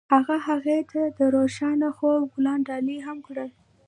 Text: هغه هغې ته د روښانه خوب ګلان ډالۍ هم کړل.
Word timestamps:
هغه 0.13 0.35
هغې 0.47 0.77
ته 0.91 1.01
د 1.17 1.19
روښانه 1.35 1.87
خوب 1.97 2.21
ګلان 2.33 2.59
ډالۍ 2.67 2.97
هم 3.07 3.17
کړل. 3.27 3.49